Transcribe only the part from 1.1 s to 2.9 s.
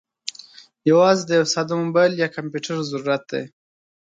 د یوه ساده موبايل یا کمپیوټر